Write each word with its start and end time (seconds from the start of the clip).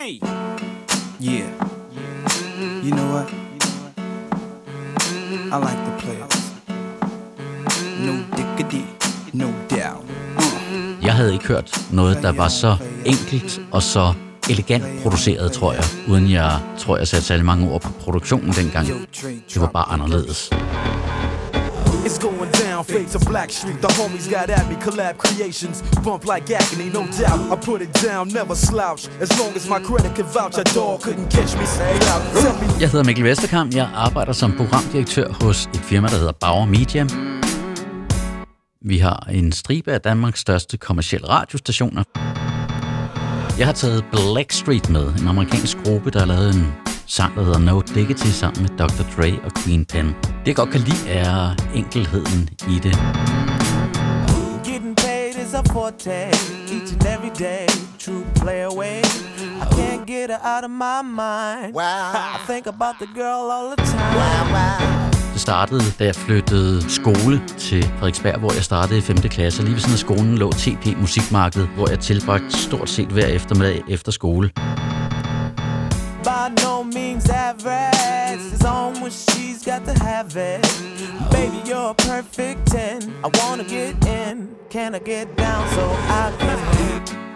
Yeah. 0.00 1.50
You 2.84 2.92
know 2.92 3.08
what? 3.12 3.28
I 5.50 5.58
like 5.58 5.80
the 5.84 5.94
players. 5.98 6.52
No 8.06 8.12
diggity, 8.36 8.84
no 9.32 9.46
doubt. 9.68 10.04
Jeg 11.02 11.14
havde 11.14 11.32
ikke 11.32 11.46
hørt 11.46 11.86
noget, 11.92 12.22
der 12.22 12.32
var 12.32 12.48
så 12.48 12.76
enkelt 13.04 13.60
og 13.70 13.82
så 13.82 14.14
elegant 14.50 14.84
produceret, 15.02 15.52
tror 15.52 15.72
jeg. 15.72 15.84
Uden 16.08 16.30
jeg 16.30 16.60
tror, 16.78 16.96
jeg 16.96 17.08
satte 17.08 17.26
særlig 17.26 17.44
mange 17.46 17.70
ord 17.70 17.80
på 17.80 17.88
produktionen 18.00 18.52
dengang. 18.52 18.86
Det 19.54 19.60
var 19.60 19.66
bare 19.66 19.88
anderledes. 19.92 20.50
It's 22.08 22.16
going 22.16 22.50
down, 22.52 22.84
fade 22.84 23.08
to 23.08 23.18
Black 23.18 23.50
Street. 23.50 23.82
The 23.82 23.88
homies 23.88 24.30
got 24.30 24.48
at 24.48 24.66
me, 24.70 24.76
collab 24.76 25.18
creations. 25.18 25.82
Bump 26.04 26.24
like 26.24 26.50
agony, 26.60 26.88
no 26.98 27.02
doubt. 27.20 27.40
I 27.52 27.56
put 27.70 27.82
it 27.82 27.92
down, 28.06 28.28
never 28.28 28.54
slouch. 28.54 29.02
As 29.20 29.30
long 29.40 29.52
as 29.58 29.68
my 29.68 29.78
credit 29.88 30.14
can 30.14 30.24
vouch, 30.24 30.56
a 30.56 30.64
dog 30.74 31.02
couldn't 31.02 31.28
catch 31.30 31.52
me. 31.58 31.66
Say 31.66 32.80
Jeg 32.80 32.90
hedder 32.90 33.04
Mikkel 33.04 33.24
Vesterkamp. 33.24 33.74
Jeg 33.74 33.90
arbejder 33.94 34.32
som 34.32 34.52
programdirektør 34.56 35.32
hos 35.32 35.66
et 35.74 35.80
firma, 35.80 36.08
der 36.08 36.16
hedder 36.16 36.32
Bauer 36.32 36.66
Media. 36.66 37.06
Vi 38.82 38.98
har 38.98 39.26
en 39.30 39.52
stribe 39.52 39.92
af 39.92 40.00
Danmarks 40.00 40.40
største 40.40 40.76
kommercielle 40.76 41.28
radiostationer. 41.28 42.04
Jeg 43.58 43.66
har 43.66 43.74
taget 43.74 44.04
Blackstreet 44.12 44.90
med, 44.90 45.14
en 45.20 45.28
amerikansk 45.28 45.76
gruppe, 45.84 46.10
der 46.10 46.18
har 46.18 46.26
lavet 46.26 46.54
en 46.54 46.87
sang, 47.08 47.36
der 47.36 47.44
hedder 47.44 47.58
No 47.58 47.80
Diggity 47.80 48.26
sammen 48.26 48.62
med 48.62 48.70
Dr. 48.78 49.04
Dre 49.16 49.38
og 49.44 49.52
Queen 49.52 49.84
Pen. 49.84 50.06
Det 50.06 50.46
jeg 50.46 50.56
godt 50.56 50.70
kan 50.70 50.80
lide 50.80 51.08
er 51.08 51.54
enkelheden 51.74 52.48
i 52.68 52.78
det. 52.78 52.94
Getting 54.64 54.96
paid 54.96 55.34
is 55.46 55.54
a 55.54 55.62
forte 55.72 56.10
each 56.74 56.92
and 56.94 57.02
every 57.14 57.32
day. 57.38 57.66
True 58.04 58.24
play 58.34 58.60
away. 58.72 58.98
I 59.62 59.66
can't 59.78 60.04
get 60.06 60.30
her 60.30 60.40
out 60.52 60.64
of 60.64 60.70
my 60.70 61.00
mind. 61.22 61.74
Wow. 61.74 62.34
I 62.36 62.38
think 62.50 62.66
about 62.66 62.94
the 63.02 63.08
girl 63.20 63.44
all 63.54 63.66
the 63.74 63.80
time. 63.92 64.14
Wow, 64.18 64.44
wow. 64.56 65.08
Det 65.32 65.40
startede, 65.40 65.82
da 65.98 66.04
jeg 66.04 66.14
flyttede 66.14 66.90
skole 66.90 67.42
til 67.58 67.82
Frederiksberg, 67.82 68.38
hvor 68.38 68.52
jeg 68.52 68.64
startede 68.64 68.98
i 68.98 69.02
5. 69.02 69.16
klasse. 69.16 69.62
Lige 69.62 69.74
ved 69.74 69.80
siden 69.80 69.92
af 69.92 69.98
skolen 69.98 70.38
lå 70.38 70.52
TP 70.52 70.86
Musikmarked, 71.00 71.66
hvor 71.66 71.88
jeg 71.88 71.98
tilbragte 71.98 72.52
stort 72.52 72.90
set 72.90 73.08
hver 73.08 73.26
eftermiddag 73.26 73.82
efter 73.88 74.12
skole. 74.12 74.50
By 76.48 76.62
no 76.62 76.84
means 76.84 77.28
average. 77.30 78.40
It's 78.52 78.64
on 78.64 79.00
when 79.02 79.10
she's 79.10 79.64
got 79.64 79.84
to 79.84 80.04
have 80.04 80.36
it. 80.36 80.62
Baby, 81.30 81.58
you're 81.68 81.90
a 81.90 81.94
perfect 81.94 82.66
10. 82.66 83.12
I 83.24 83.28
wanna 83.38 83.64
get 83.64 83.94
in. 84.06 84.48
Can 84.70 84.94
I 84.94 84.98
get 84.98 85.36
down 85.36 85.68
so 85.68 85.84
I 86.08 86.32
can 86.38 86.58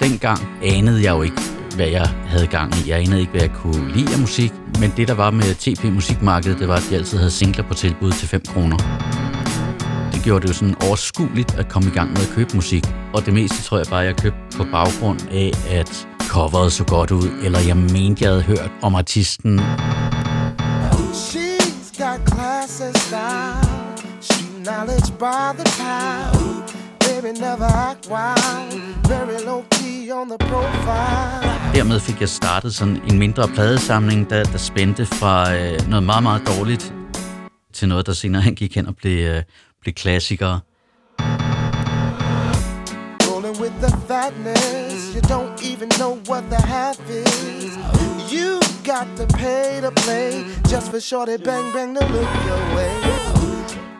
Dengang 0.00 0.38
anede 0.62 1.02
jeg 1.02 1.10
jo 1.10 1.22
ikke, 1.22 1.42
hvad 1.76 1.86
jeg 1.88 2.06
havde 2.06 2.46
gang 2.46 2.74
i. 2.74 2.90
Jeg 2.90 2.98
anede 2.98 3.20
ikke, 3.20 3.32
hvad 3.32 3.40
jeg 3.40 3.50
kunne 3.54 3.92
lide 3.92 4.12
af 4.12 4.20
musik. 4.20 4.52
Men 4.80 4.92
det, 4.96 5.08
der 5.08 5.14
var 5.14 5.30
med 5.30 5.54
TP 5.54 5.84
Musikmarkedet, 5.84 6.58
det 6.58 6.68
var, 6.68 6.76
at 6.76 6.86
de 6.90 6.96
altid 6.96 7.18
havde 7.18 7.30
singler 7.30 7.64
på 7.64 7.74
tilbud 7.74 8.12
til 8.12 8.28
5 8.28 8.42
kroner. 8.48 8.76
Det 10.12 10.22
gjorde 10.22 10.42
det 10.42 10.48
jo 10.48 10.54
sådan 10.54 10.74
overskueligt 10.82 11.54
at 11.54 11.68
komme 11.68 11.88
i 11.88 11.92
gang 11.92 12.12
med 12.12 12.20
at 12.20 12.28
købe 12.34 12.50
musik. 12.54 12.84
Og 13.14 13.26
det 13.26 13.34
meste 13.34 13.62
tror 13.62 13.76
jeg 13.76 13.86
bare, 13.90 14.00
jeg 14.00 14.16
købte 14.16 14.38
på 14.56 14.64
baggrund 14.72 15.20
af, 15.30 15.52
at 15.70 16.08
coveret 16.30 16.72
så 16.72 16.84
godt 16.84 17.10
ud, 17.10 17.28
eller 17.42 17.58
jeg 17.60 17.76
mente, 17.76 18.24
jeg 18.24 18.30
havde 18.30 18.42
hørt 18.42 18.70
om 18.82 18.94
artisten. 18.94 19.60
She's 21.12 22.02
got 22.02 22.20
class 22.32 22.80
and 22.80 22.96
style. 22.96 23.66
Street 24.20 24.64
knowledge 24.64 25.08
by 25.24 25.46
the 25.60 25.66
pound. 25.80 26.62
Baby 27.06 27.30
never 27.40 27.70
act 27.90 28.04
wild. 28.14 28.80
Very 29.08 29.38
low 29.44 29.62
key 29.70 30.12
on 30.12 30.26
the 30.28 30.38
profile. 30.38 31.74
Dermed 31.74 32.00
fik 32.00 32.20
jeg 32.20 32.28
startet 32.28 32.74
sådan 32.74 33.00
en 33.10 33.18
mindre 33.18 33.48
pladesamling, 33.48 34.30
der, 34.30 34.44
der 34.44 34.58
spændte 34.58 35.06
fra 35.06 35.54
øh, 35.54 35.88
noget 35.88 36.02
meget, 36.02 36.22
meget 36.22 36.42
dårligt 36.46 36.94
til 37.72 37.88
noget, 37.88 38.06
der 38.06 38.12
senere 38.12 38.42
hen 38.42 38.54
gik 38.54 38.74
hen 38.74 38.86
og 38.86 38.96
blev, 38.96 39.28
øh, 39.28 39.42
blev 39.80 39.94
klassikere. 39.94 40.60
Rolling 43.30 43.60
with 43.60 43.74
the 43.82 43.92
fatness. 44.08 45.14
You 45.14 45.20
don't 45.20 45.59
even 45.80 45.98
know 45.98 46.14
what 46.28 46.44
the 46.50 46.60
half 46.66 46.98
is. 47.10 47.76
You 48.32 48.60
got 48.84 49.06
to 49.16 49.26
pay 49.26 49.80
to 49.80 49.90
play. 49.90 50.44
Just 50.72 50.90
for 50.90 51.00
shorty 51.00 51.36
bang 51.36 51.72
bang 51.72 51.94
to 51.94 52.04
look 52.06 52.30
your 52.48 52.76
way. 52.76 52.92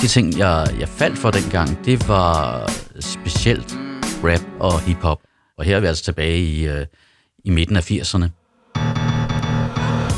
De 0.00 0.08
ting, 0.08 0.38
jeg, 0.38 0.76
jeg 0.80 0.88
faldt 0.88 1.18
for 1.18 1.30
dengang, 1.30 1.84
det 1.84 2.08
var 2.08 2.66
specielt 3.00 3.78
rap 4.24 4.42
og 4.60 4.80
hiphop. 4.80 5.20
Og 5.58 5.64
her 5.64 5.76
er 5.76 5.80
vi 5.80 5.86
altså 5.86 6.04
tilbage 6.04 6.38
i, 6.38 6.66
øh, 6.66 6.86
i 7.44 7.50
midten 7.50 7.76
af 7.76 7.90
80'erne. 7.90 8.26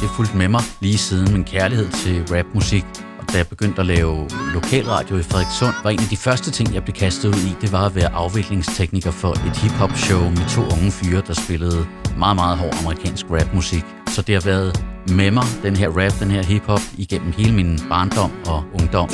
Det 0.00 0.10
fulgte 0.16 0.36
med 0.36 0.48
mig 0.48 0.62
lige 0.80 0.98
siden 0.98 1.32
min 1.32 1.44
kærlighed 1.44 1.88
til 1.90 2.25
rapmusik. 2.30 2.84
Da 3.33 3.37
jeg 3.37 3.49
begyndte 3.49 3.81
at 3.81 3.87
lave 3.87 4.28
lokalradio 4.55 5.16
i 5.19 5.22
Frederikssund, 5.22 5.75
var 5.83 5.91
en 5.91 6.00
af 6.00 6.09
de 6.11 6.16
første 6.16 6.50
ting, 6.50 6.75
jeg 6.75 6.83
blev 6.84 6.94
kastet 6.94 7.28
ud 7.28 7.43
i, 7.50 7.56
det 7.61 7.72
var 7.72 7.87
at 7.87 7.94
være 7.94 8.12
afviklingstekniker 8.12 9.11
for 9.11 9.33
et 9.33 9.56
hiphop-show 9.56 10.21
med 10.21 10.49
to 10.49 10.62
unge 10.62 10.91
fyre, 10.91 11.22
der 11.27 11.34
spillede 11.34 11.87
meget, 12.19 12.37
meget 12.37 12.59
hård 12.59 12.75
amerikansk 12.83 13.27
rapmusik. 13.31 13.84
Så 14.06 14.22
det 14.22 14.34
har 14.34 14.43
været 14.43 14.84
med 15.09 15.31
mig, 15.31 15.44
den 15.62 15.77
her 15.77 15.88
rap, 15.88 16.21
den 16.21 16.31
her 16.31 16.43
hiphop, 16.43 16.81
igennem 16.97 17.33
hele 17.33 17.55
min 17.55 17.78
barndom 17.88 18.33
og 18.47 18.65
ungdom. 18.75 19.09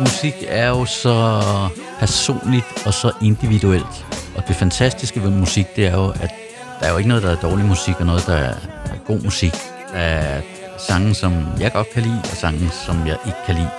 Musik 0.00 0.34
er 0.48 0.68
jo 0.68 0.84
så 0.84 1.42
personligt 1.98 2.86
og 2.86 2.94
så 2.94 3.12
individuelt. 3.22 4.17
Det 4.48 4.56
fantastiske 4.56 5.22
ved 5.22 5.30
musik, 5.30 5.76
det 5.76 5.86
er 5.86 5.96
jo, 5.96 6.08
at 6.08 6.30
der 6.80 6.86
er 6.86 6.90
jo 6.90 6.96
ikke 6.96 7.08
noget, 7.08 7.22
der 7.22 7.30
er 7.30 7.40
dårlig 7.40 7.64
musik, 7.64 8.00
og 8.00 8.06
noget, 8.06 8.26
der 8.26 8.34
er 8.34 8.54
god 9.06 9.20
musik. 9.20 9.52
Der 9.92 9.98
er 9.98 10.40
sange, 10.78 11.14
som 11.14 11.46
jeg 11.60 11.72
godt 11.72 11.90
kan 11.90 12.02
lide, 12.02 12.20
og 12.30 12.36
sange, 12.36 12.70
som 12.86 13.06
jeg 13.06 13.16
ikke 13.26 13.38
kan 13.46 13.54
lide. 13.54 13.70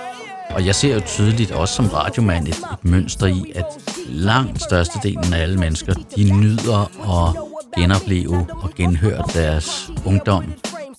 Og 0.50 0.66
jeg 0.66 0.74
ser 0.74 0.94
jo 0.94 1.00
tydeligt, 1.00 1.50
også 1.50 1.74
som 1.74 1.86
radiomand, 1.86 2.48
et, 2.48 2.54
et 2.54 2.64
mønster 2.82 3.26
i, 3.26 3.52
at 3.54 3.64
langt 4.08 4.62
størstedelen 4.62 5.34
af 5.34 5.42
alle 5.42 5.56
mennesker, 5.58 5.94
de 6.16 6.32
nyder 6.32 6.90
at 7.10 7.34
genopleve 7.82 8.46
og 8.62 8.70
genhøre 8.76 9.24
deres 9.34 9.90
ungdom. 10.04 10.52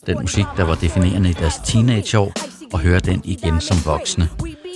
Den 0.07 0.17
musik, 0.21 0.45
der 0.57 0.63
var 0.63 0.75
definerende 0.75 1.29
i 1.29 1.33
deres 1.33 1.55
teenageår, 1.65 2.31
og 2.73 2.79
høre 2.79 2.99
den 2.99 3.21
igen 3.23 3.61
som 3.61 3.77
voksne. 3.85 4.29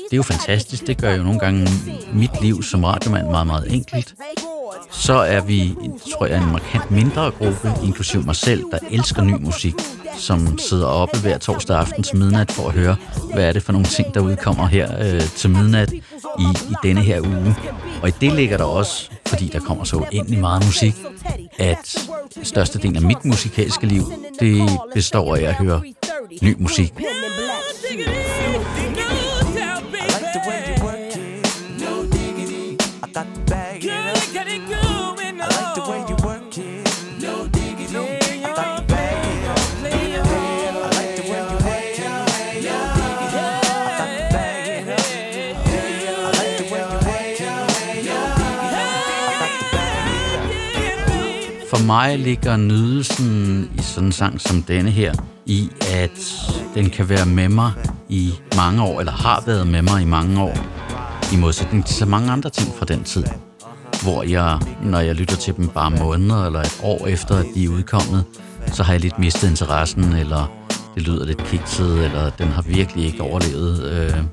Det 0.06 0.14
er 0.14 0.18
jo 0.18 0.24
fantastisk. 0.24 0.88
Det 0.88 0.98
gør 0.98 1.16
jo 1.16 1.24
nogle 1.24 1.40
gange 1.40 1.68
mit 2.14 2.42
liv 2.42 2.64
som 2.64 2.84
radiomand 2.84 3.30
meget, 3.30 3.48
meget 3.48 3.74
enkelt. 3.74 4.14
Så 5.00 5.14
er 5.14 5.42
vi, 5.42 5.76
tror 6.12 6.26
jeg, 6.26 6.44
en 6.44 6.52
markant 6.52 6.92
mindre 6.92 7.32
gruppe, 7.32 7.74
inklusiv 7.84 8.26
mig 8.26 8.36
selv, 8.36 8.64
der 8.72 8.80
elsker 8.92 9.22
ny 9.22 9.34
musik, 9.40 9.74
som 10.18 10.58
sidder 10.58 10.88
oppe 10.88 11.18
hver 11.18 11.38
torsdag 11.38 11.78
aften 11.78 12.04
til 12.04 12.18
midnat 12.18 12.52
for 12.52 12.68
at 12.68 12.74
høre, 12.74 12.96
hvad 13.34 13.44
er 13.44 13.52
det 13.52 13.64
for 13.64 13.72
nogle 13.72 13.88
ting, 13.88 14.14
der 14.14 14.20
udkommer 14.20 14.68
her 14.68 15.14
øh, 15.14 15.22
til 15.22 15.50
midnat 15.50 15.94
i, 15.94 16.48
i 16.70 16.76
denne 16.84 17.02
her 17.02 17.22
uge. 17.22 17.56
Og 18.02 18.10
i 18.10 18.12
det 18.22 18.34
ligger 18.34 18.58
der 18.58 18.64
også, 18.64 19.10
fordi 19.28 19.48
der 19.48 19.60
kommer 19.60 19.84
så 19.84 19.96
uendelig 19.96 20.40
meget 20.40 20.66
musik, 20.66 20.96
at 21.60 21.98
størstedelen 22.44 22.96
af 22.96 23.02
mit 23.02 23.26
musikalske 23.26 23.88
liv, 23.88 24.04
det 24.40 24.70
består 24.94 25.36
af 25.36 25.42
at 25.42 25.54
høre 25.54 25.82
ny 26.42 26.56
musik. 26.60 26.94
For 51.76 51.84
mig 51.84 52.20
ligger 52.20 52.58
nydelsen 52.58 53.70
i 53.78 53.82
sådan 53.82 54.08
en 54.08 54.12
sang 54.12 54.42
som 54.42 54.64
denne 54.64 54.92
her, 54.92 55.14
i 55.46 55.70
at 55.92 56.20
den 56.76 56.90
kan 56.90 57.10
være 57.10 57.26
med 57.26 57.50
mig 57.50 57.72
i 58.10 58.34
mange 58.56 58.84
år, 58.84 59.00
eller 59.00 59.12
har 59.12 59.44
været 59.46 59.68
med 59.68 59.82
mig 59.82 60.02
i 60.02 60.06
mange 60.06 60.42
år, 60.42 60.58
i 61.34 61.38
modsætning 61.38 61.86
til 61.86 61.96
så 61.96 62.06
mange 62.06 62.32
andre 62.32 62.50
ting 62.50 62.76
fra 62.78 62.86
den 62.86 63.04
tid, 63.04 63.24
hvor 64.04 64.24
jeg, 64.24 64.60
når 64.84 65.00
jeg 65.00 65.16
lytter 65.16 65.36
til 65.36 65.56
dem 65.58 65.68
bare 65.68 65.92
måneder 65.92 66.46
eller 66.46 66.60
et 66.60 66.80
år 66.84 67.08
efter, 67.08 67.36
at 67.36 67.46
de 67.56 67.66
er 67.66 67.70
udkommet, 67.70 68.24
så 68.68 68.84
har 68.84 68.94
jeg 68.94 69.02
lidt 69.02 69.20
mistet 69.20 69.50
interessen, 69.50 70.04
eller 70.14 70.52
det 70.96 71.04
lyder 71.04 71.26
lidt 71.26 71.44
kikset, 71.44 72.06
eller 72.06 72.30
den 72.30 72.48
har 72.48 72.62
virkelig 72.62 73.06
ikke 73.06 73.22
overlevet. 73.22 73.84
Øh, 73.84 74.24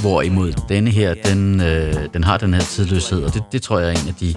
hvorimod 0.00 0.52
denne 0.68 0.90
her, 0.90 1.14
den, 1.24 1.60
øh, 1.60 1.94
den 2.14 2.24
har 2.24 2.36
den 2.36 2.54
her 2.54 2.60
tidløshed, 2.60 3.22
og 3.22 3.34
det, 3.34 3.42
det 3.52 3.62
tror 3.62 3.78
jeg 3.78 3.88
er 3.88 3.92
en 3.92 4.08
af 4.08 4.14
de 4.14 4.34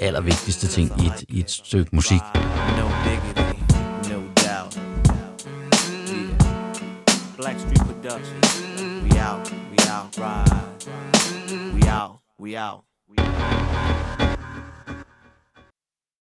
allervigtigste 0.00 0.68
ting 0.68 0.90
i 1.02 1.06
et, 1.06 1.24
i 1.28 1.40
et 1.40 1.50
stykke 1.50 1.96
musik. 1.96 2.22
No 2.76 2.86
diggity, 3.04 3.58
no 4.10 4.20
doubt. 4.44 4.80
Yeah. 6.08 6.38
Black 7.36 7.58
Street 7.58 7.78
Productions. 7.78 8.62
We 9.02 9.18
out, 9.18 9.52
we 9.70 9.78
out, 9.90 10.18
ride. 10.18 10.58
We 11.74 11.88
out. 11.88 12.18
We 12.38 12.56
out. 12.56 12.80
We 13.10 13.18
out. 13.18 14.07